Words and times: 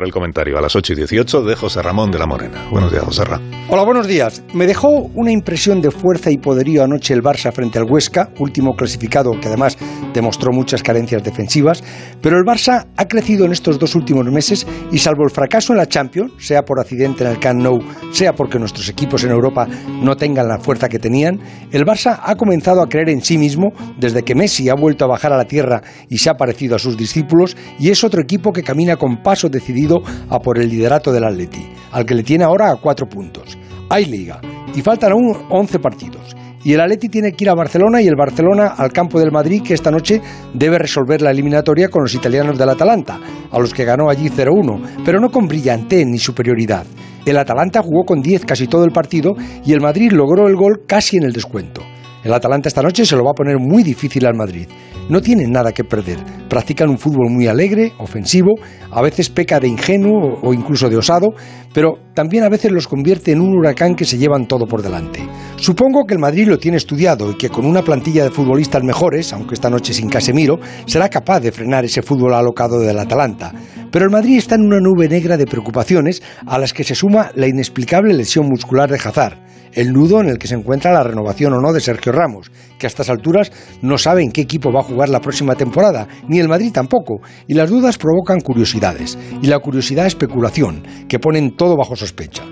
El 0.00 0.12
comentario 0.12 0.56
a 0.56 0.62
las 0.62 0.74
8 0.74 0.94
y 0.94 0.96
18 0.96 1.42
de 1.42 1.54
José 1.56 1.82
Ramón 1.82 2.10
de 2.10 2.18
la 2.18 2.26
Morena. 2.26 2.66
Buenos 2.70 2.90
días, 2.90 3.04
José 3.04 3.22
Ramón. 3.22 3.50
Hola, 3.68 3.84
buenos 3.84 4.06
días. 4.06 4.42
Me 4.54 4.66
dejó 4.66 4.88
una 5.14 5.30
impresión 5.30 5.82
de 5.82 5.90
fuerza 5.90 6.30
y 6.30 6.38
poderío 6.38 6.82
anoche 6.82 7.12
el 7.12 7.22
Barça 7.22 7.52
frente 7.52 7.78
al 7.78 7.84
Huesca, 7.84 8.30
último 8.38 8.74
clasificado 8.74 9.32
que 9.38 9.48
además 9.48 9.76
demostró 10.14 10.52
muchas 10.52 10.82
carencias 10.82 11.22
defensivas, 11.22 11.84
pero 12.22 12.38
el 12.38 12.44
Barça 12.44 12.86
ha 12.96 13.08
crecido 13.08 13.44
en 13.44 13.52
estos 13.52 13.78
dos 13.78 13.94
últimos 13.94 14.24
meses 14.24 14.66
y 14.90 14.98
salvo 14.98 15.22
el 15.22 15.30
fracaso 15.30 15.74
en 15.74 15.76
la 15.76 15.86
Champions, 15.86 16.32
sea 16.38 16.62
por 16.62 16.80
accidente 16.80 17.22
en 17.22 17.30
el 17.30 17.38
Camp 17.38 17.60
Nou, 17.60 17.78
sea 18.10 18.32
porque 18.32 18.58
nuestros 18.58 18.88
equipos 18.88 19.22
en 19.24 19.32
Europa 19.32 19.68
no 20.02 20.16
tengan 20.16 20.48
la 20.48 20.58
fuerza 20.58 20.88
que 20.88 20.98
tenían, 20.98 21.38
el 21.72 21.84
Barça 21.84 22.20
ha 22.24 22.36
comenzado 22.36 22.80
a 22.80 22.88
creer 22.88 23.10
en 23.10 23.20
sí 23.20 23.36
mismo 23.36 23.74
desde 23.98 24.22
que 24.22 24.34
Messi 24.34 24.70
ha 24.70 24.74
vuelto 24.74 25.04
a 25.04 25.08
bajar 25.08 25.34
a 25.34 25.36
la 25.36 25.44
tierra 25.44 25.82
y 26.08 26.16
se 26.16 26.30
ha 26.30 26.34
parecido 26.34 26.74
a 26.74 26.78
sus 26.78 26.96
discípulos 26.96 27.54
y 27.78 27.90
es 27.90 28.02
otro 28.02 28.22
equipo 28.22 28.50
que 28.50 28.62
camina 28.62 28.96
con 28.96 29.22
paso 29.22 29.50
decidido 29.50 29.89
a 30.28 30.38
por 30.38 30.58
el 30.58 30.68
liderato 30.68 31.12
del 31.12 31.24
Atleti, 31.24 31.66
al 31.92 32.04
que 32.04 32.14
le 32.14 32.22
tiene 32.22 32.44
ahora 32.44 32.70
a 32.70 32.76
cuatro 32.76 33.08
puntos. 33.08 33.58
Hay 33.88 34.04
liga 34.04 34.40
y 34.74 34.82
faltan 34.82 35.12
aún 35.12 35.36
11 35.48 35.78
partidos. 35.78 36.36
Y 36.62 36.74
el 36.74 36.80
Atleti 36.80 37.08
tiene 37.08 37.32
que 37.32 37.44
ir 37.44 37.50
a 37.50 37.54
Barcelona 37.54 38.02
y 38.02 38.06
el 38.06 38.16
Barcelona 38.16 38.74
al 38.76 38.92
campo 38.92 39.18
del 39.18 39.32
Madrid 39.32 39.62
que 39.62 39.72
esta 39.72 39.90
noche 39.90 40.20
debe 40.52 40.78
resolver 40.78 41.22
la 41.22 41.30
eliminatoria 41.30 41.88
con 41.88 42.02
los 42.02 42.14
italianos 42.14 42.58
del 42.58 42.68
Atalanta, 42.68 43.18
a 43.50 43.58
los 43.58 43.72
que 43.72 43.84
ganó 43.84 44.10
allí 44.10 44.28
0-1, 44.28 45.02
pero 45.04 45.20
no 45.20 45.30
con 45.30 45.48
brillantez 45.48 46.06
ni 46.06 46.18
superioridad. 46.18 46.84
El 47.24 47.38
Atalanta 47.38 47.82
jugó 47.82 48.04
con 48.04 48.20
10 48.20 48.44
casi 48.44 48.66
todo 48.66 48.84
el 48.84 48.92
partido 48.92 49.34
y 49.64 49.72
el 49.72 49.80
Madrid 49.80 50.12
logró 50.12 50.48
el 50.48 50.56
gol 50.56 50.82
casi 50.86 51.16
en 51.16 51.24
el 51.24 51.32
descuento. 51.32 51.82
El 52.22 52.34
Atalanta 52.34 52.68
esta 52.68 52.82
noche 52.82 53.06
se 53.06 53.16
lo 53.16 53.24
va 53.24 53.30
a 53.30 53.34
poner 53.34 53.58
muy 53.58 53.82
difícil 53.82 54.26
al 54.26 54.34
Madrid. 54.34 54.68
No 55.10 55.20
tienen 55.20 55.50
nada 55.50 55.72
que 55.72 55.82
perder. 55.82 56.18
Practican 56.48 56.88
un 56.88 56.96
fútbol 56.96 57.30
muy 57.30 57.48
alegre, 57.48 57.92
ofensivo, 57.98 58.52
a 58.92 59.02
veces 59.02 59.28
peca 59.28 59.58
de 59.58 59.66
ingenuo 59.66 60.38
o 60.40 60.54
incluso 60.54 60.88
de 60.88 60.96
osado, 60.96 61.34
pero 61.74 61.98
también 62.14 62.44
a 62.44 62.48
veces 62.48 62.70
los 62.70 62.86
convierte 62.86 63.32
en 63.32 63.40
un 63.40 63.58
huracán 63.58 63.96
que 63.96 64.04
se 64.04 64.18
llevan 64.18 64.46
todo 64.46 64.66
por 64.66 64.82
delante. 64.82 65.20
Supongo 65.56 66.04
que 66.04 66.14
el 66.14 66.20
Madrid 66.20 66.46
lo 66.46 66.58
tiene 66.58 66.76
estudiado 66.76 67.32
y 67.32 67.34
que 67.36 67.50
con 67.50 67.66
una 67.66 67.82
plantilla 67.82 68.22
de 68.22 68.30
futbolistas 68.30 68.84
mejores, 68.84 69.32
aunque 69.32 69.54
esta 69.54 69.68
noche 69.68 69.92
sin 69.92 70.08
Casemiro, 70.08 70.60
será 70.86 71.08
capaz 71.08 71.40
de 71.40 71.50
frenar 71.50 71.84
ese 71.84 72.02
fútbol 72.02 72.32
alocado 72.32 72.78
del 72.78 72.98
Atalanta. 72.98 73.52
Pero 73.90 74.04
el 74.04 74.10
Madrid 74.10 74.38
está 74.38 74.54
en 74.54 74.66
una 74.66 74.80
nube 74.80 75.08
negra 75.08 75.36
de 75.36 75.46
preocupaciones 75.46 76.22
a 76.46 76.58
las 76.58 76.72
que 76.72 76.84
se 76.84 76.94
suma 76.94 77.30
la 77.34 77.48
inexplicable 77.48 78.14
lesión 78.14 78.46
muscular 78.46 78.90
de 78.90 78.98
Hazard 78.98 79.50
el 79.72 79.92
nudo 79.92 80.20
en 80.20 80.28
el 80.28 80.38
que 80.38 80.48
se 80.48 80.54
encuentra 80.54 80.92
la 80.92 81.02
renovación 81.02 81.52
o 81.52 81.60
no 81.60 81.72
de 81.72 81.80
Sergio 81.80 82.12
Ramos, 82.12 82.50
que 82.78 82.86
a 82.86 82.88
estas 82.88 83.10
alturas 83.10 83.52
no 83.82 83.98
sabe 83.98 84.22
en 84.22 84.32
qué 84.32 84.40
equipo 84.40 84.72
va 84.72 84.80
a 84.80 84.84
jugar 84.84 85.08
la 85.08 85.20
próxima 85.20 85.54
temporada, 85.54 86.08
ni 86.28 86.38
el 86.38 86.48
Madrid 86.48 86.72
tampoco, 86.72 87.20
y 87.46 87.54
las 87.54 87.70
dudas 87.70 87.98
provocan 87.98 88.40
curiosidades, 88.40 89.18
y 89.42 89.46
la 89.46 89.58
curiosidad 89.58 90.06
especulación, 90.06 90.82
que 91.08 91.18
ponen 91.18 91.56
todo 91.56 91.76
bajo 91.76 91.96
sospecha. 91.96 92.44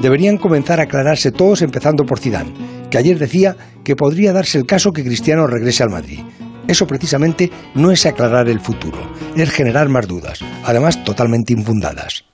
Deberían 0.00 0.36
comenzar 0.36 0.80
a 0.80 0.84
aclararse 0.84 1.32
todos 1.32 1.62
empezando 1.62 2.04
por 2.04 2.18
Zidane, 2.18 2.52
que 2.90 2.98
ayer 2.98 3.18
decía 3.18 3.56
que 3.82 3.96
podría 3.96 4.32
darse 4.32 4.58
el 4.58 4.66
caso 4.66 4.92
que 4.92 5.04
Cristiano 5.04 5.46
regrese 5.46 5.82
al 5.82 5.90
Madrid. 5.90 6.20
Eso 6.68 6.86
precisamente 6.86 7.50
no 7.74 7.90
es 7.90 8.06
aclarar 8.06 8.48
el 8.48 8.60
futuro, 8.60 8.98
es 9.36 9.50
generar 9.50 9.88
más 9.88 10.06
dudas, 10.06 10.40
además 10.64 11.04
totalmente 11.04 11.52
infundadas. 11.52 12.24